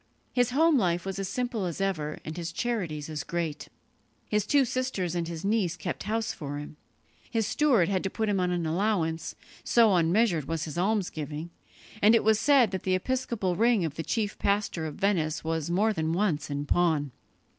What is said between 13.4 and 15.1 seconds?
ring of the chief pastor of